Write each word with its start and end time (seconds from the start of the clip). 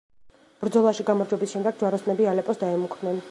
ბრძოლაში 0.61 1.05
გამარჯვების 1.09 1.53
შემდეგ, 1.55 1.79
ჯვაროსნები 1.83 2.29
ალეპოს 2.35 2.63
დაემუქრნენ. 2.65 3.19